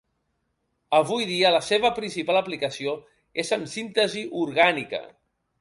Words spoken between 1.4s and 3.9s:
la seva principal aplicació és en